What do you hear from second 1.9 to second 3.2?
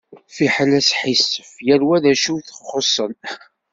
d acu i t-ixuṣen.